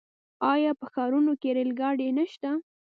آیا 0.53 0.71
په 0.79 0.85
ښارونو 0.93 1.33
کې 1.41 1.49
ریل 1.57 1.71
ګاډي 1.79 2.07
نشته؟ 2.17 2.49